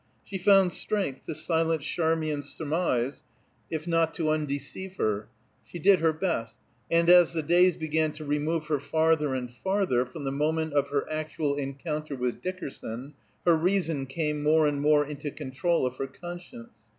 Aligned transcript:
She 0.23 0.39
found 0.39 0.71
strength 0.73 1.27
to 1.27 1.35
silence 1.35 1.85
Charmian's 1.85 2.49
surmise, 2.49 3.21
if 3.69 3.85
not 3.87 4.15
to 4.15 4.29
undeceive 4.31 4.95
her; 4.95 5.27
she 5.63 5.77
did 5.77 5.99
her 5.99 6.11
best; 6.11 6.55
and 6.89 7.07
as 7.07 7.33
the 7.33 7.43
days 7.43 7.77
began 7.77 8.11
to 8.13 8.25
remove 8.25 8.65
her 8.65 8.79
farther 8.79 9.35
and 9.35 9.53
farther 9.63 10.03
from 10.07 10.23
the 10.23 10.31
moment 10.31 10.73
of 10.73 10.89
her 10.89 11.07
actual 11.07 11.55
encounter 11.55 12.15
with 12.15 12.41
Dickerson, 12.41 13.13
her 13.45 13.55
reason 13.55 14.07
came 14.07 14.41
more 14.41 14.65
and 14.65 14.81
more 14.81 15.05
into 15.05 15.29
control 15.29 15.85
of 15.85 15.97
her 15.97 16.07
conscience. 16.07 16.73